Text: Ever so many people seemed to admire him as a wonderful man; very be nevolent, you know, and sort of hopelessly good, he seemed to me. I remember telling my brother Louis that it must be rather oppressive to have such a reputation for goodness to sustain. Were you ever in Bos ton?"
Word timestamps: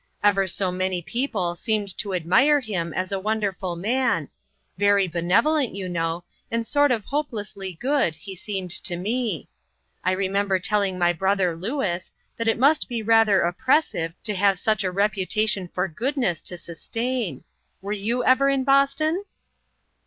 Ever 0.23 0.47
so 0.47 0.71
many 0.71 1.03
people 1.03 1.53
seemed 1.53 1.95
to 1.99 2.15
admire 2.15 2.59
him 2.59 2.91
as 2.91 3.11
a 3.11 3.19
wonderful 3.19 3.75
man; 3.75 4.29
very 4.75 5.07
be 5.07 5.19
nevolent, 5.21 5.75
you 5.75 5.87
know, 5.87 6.23
and 6.49 6.65
sort 6.65 6.89
of 6.89 7.05
hopelessly 7.05 7.73
good, 7.79 8.15
he 8.15 8.33
seemed 8.35 8.71
to 8.71 8.97
me. 8.97 9.47
I 10.03 10.13
remember 10.13 10.57
telling 10.57 10.97
my 10.97 11.13
brother 11.13 11.55
Louis 11.55 12.11
that 12.37 12.47
it 12.47 12.57
must 12.57 12.89
be 12.89 13.03
rather 13.03 13.41
oppressive 13.41 14.15
to 14.23 14.33
have 14.33 14.57
such 14.57 14.83
a 14.83 14.89
reputation 14.89 15.67
for 15.67 15.87
goodness 15.87 16.41
to 16.49 16.57
sustain. 16.57 17.43
Were 17.79 17.93
you 17.93 18.23
ever 18.25 18.49
in 18.49 18.63
Bos 18.63 18.95
ton?" 18.95 19.21